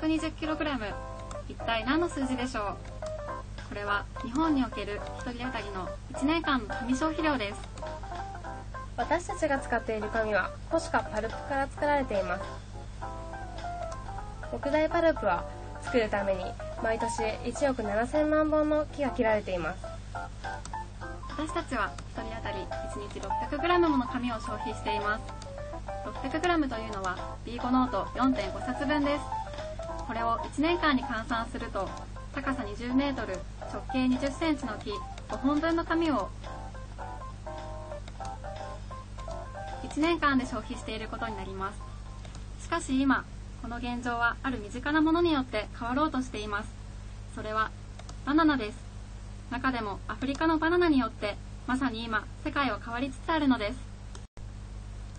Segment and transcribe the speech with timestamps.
[0.00, 0.94] 220kg
[1.48, 2.76] 一体何の数字でしょう？
[3.68, 7.60] これは日本における1人当たりの1年間の紙消費量です。
[8.96, 12.42] 私たちが使っている紙はコシカパルプから作られています。
[14.50, 15.44] 木材パルプは
[15.82, 16.44] 作るために
[16.82, 19.78] 毎年1億7000万本の木が切られています。
[21.30, 22.66] 私たちは1人当たり1
[23.12, 23.20] 日
[23.56, 25.22] 600g もの紙を消費しています。
[26.22, 29.37] 600g というのは B5 ノート4.5冊分です
[30.08, 31.86] これを1年間に換算すると
[32.34, 34.90] 高さ 20m 直径 20cm の木
[35.28, 36.30] 5本分の紙を
[39.82, 42.64] 1年間で消費していることになります。
[42.64, 43.26] しかし今
[43.60, 46.70] この現状はある身近なものによって変わろうとしています。
[47.34, 47.70] それは
[48.24, 48.78] バナナです。
[49.50, 53.87] 中でもアフリカのバナナによってまさに今世界は変わりつつあるのです。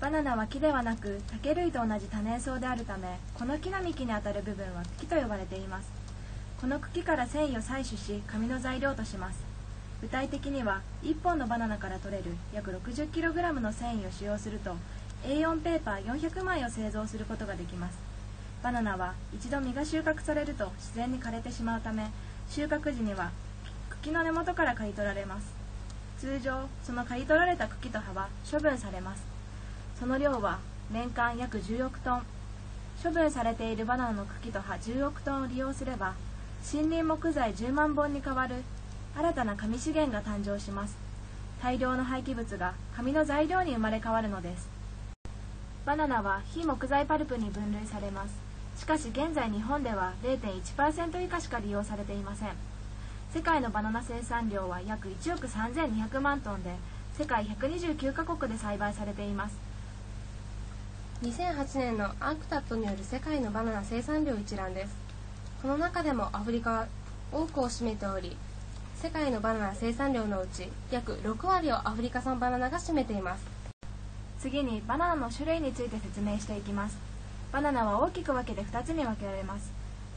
[0.00, 5.90] バナナは木ではなく竹類と同じ多年草であるためこの木の幹にあたる部分は茎と呼ばれています。
[6.60, 9.40] この茎から繊維を採取し紙の材料とします。
[10.00, 14.76] 具体的には1本のバナナから取れる約 60kg の繊維を使用すると
[15.26, 17.98] A4 ペーパー400枚を製造することができます。
[18.62, 22.08] バナナは一度実が収穫されると自然に枯れてしまうため
[22.48, 23.32] 収穫時には
[23.90, 25.52] 茎の根元から刈り取られます。
[26.20, 29.37] 通常その刈り取られた茎と葉は処分されます。
[29.98, 30.60] その量は
[30.92, 32.22] 年間約10億トン。
[33.02, 36.14] 処分されているバナナの茎と葉10億トンを利用すれば
[36.72, 38.62] 森林木材10万本に代わる
[39.16, 40.96] 新たな紙資源が誕生します。
[41.60, 44.68] 大量の廃棄物が紙の材料に生まれ変わるのです。
[45.84, 48.34] バナナは非木材パルプに分類されます。
[48.80, 52.50] しかし現在日本では0.1%以下しか利用されていません。
[53.34, 56.70] 世界のバナナ生産量は約1億3200万トンで
[57.18, 59.67] 世界129カ国で栽培されています。
[61.22, 64.94] 2008年のアンクタットによる世界のバナナ生産量一覧です。
[65.60, 66.86] この中でもアフリカは
[67.32, 68.36] 多くを占めており
[68.94, 73.44] 世界のバナナ生産量のうち約6割をアフリカ産バナナが占めています。
[74.38, 76.96] 次にバナナの種類について説明していきます。
[77.50, 79.72] バナナは大きく分けて2つに分けられます。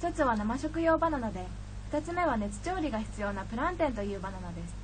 [0.00, 1.44] 1つは生食用バナナで
[1.92, 4.74] 2つ目は熱調理が必要なプランテンというバナナです。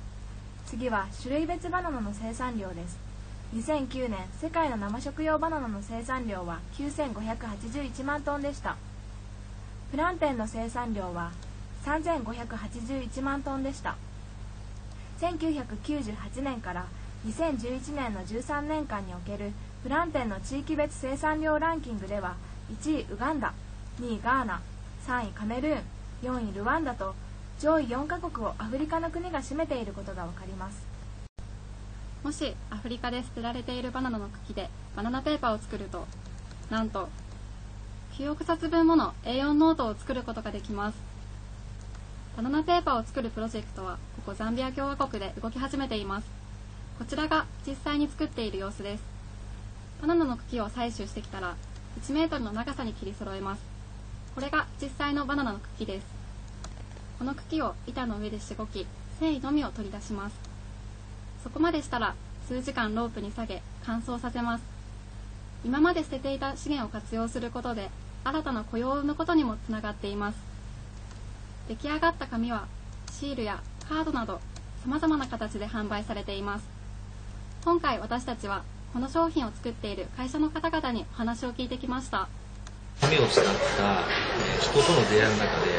[0.67, 3.12] 次は種類別バナナの生産量です。
[3.53, 8.77] 2009年世界の生食用バナナの生産量は9581万トンでした。
[9.91, 11.31] プランテンの生産量は
[11.85, 13.95] 3581万トンでした。
[15.21, 16.87] 1998年から
[17.27, 19.51] 2011年の13年間における
[19.83, 22.35] プランテンの地域別生産量ランキングでは
[22.81, 23.53] 1位ウガンダ
[24.01, 24.61] 2位ガーナ
[25.05, 25.81] 3位カメルーン
[26.23, 27.13] 4位ルワンダと
[27.59, 30.92] 上位4カ国をアフリカの国が占めていることがわかります。
[32.23, 36.07] もしアフリカで捨てられているバナナの茎でバナナペーパーを作ると
[36.69, 37.09] なんと
[38.13, 40.97] 9億冊分もの A4 ノートを作ることができます。
[42.37, 46.27] バナナペーパーを作るプロジェクトはここザンビア共和国で動き始めています。
[46.97, 49.03] こちらが実際に作っている様子です。
[50.01, 51.55] バナナの茎を採取してきたら
[52.01, 53.61] 1メートルの長さに切り揃えます。
[54.35, 56.05] これが実際のバナナの茎です。
[57.19, 58.87] この茎を板の上でしごき
[59.19, 60.42] 繊維のみを取り出します。
[61.43, 62.15] そこまでしたら
[62.47, 64.63] 数時間ロープに下げ乾燥させます。
[65.65, 67.89] 今まで捨てていた資源を活用することで
[68.23, 70.37] 新たな雇用を生むことにもつながっています。
[71.67, 72.67] 出来上がった紙は
[73.11, 74.39] シールやカードなど
[74.83, 76.65] 様々な形で販売されています。
[77.63, 82.27] 今回私たちはこの商品を作っている会社の方々にお話を聞いてきました。
[83.01, 85.69] 紙を使った、え人との出会いの中で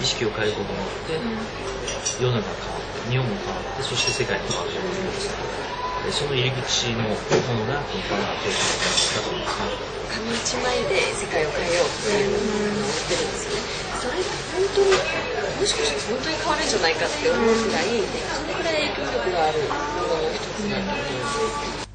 [0.00, 9.98] 意識を変えることによって世の中が変わって日本も変わってそして世界も変わるというですねその入り口のものがこのバナーパーだと思います。
[10.08, 13.60] 紙一枚で世界を変えようっていうのを思ってるんですよね
[14.00, 21.88] それが本当にもしかしたら本当に変わるんじゃないかって思うくらいそれくらい影響力があるものの一つだと思います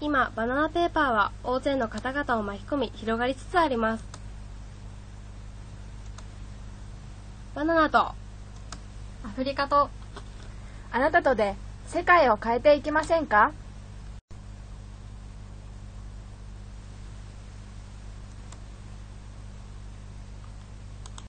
[0.00, 4.04] 今バナナペーパーは大勢の方々を巻き込み広がりつつあります。
[7.54, 8.14] バナナとア
[9.34, 9.90] フリカと
[10.92, 11.56] あなたとで
[11.86, 13.50] 世界を変えていきませんか？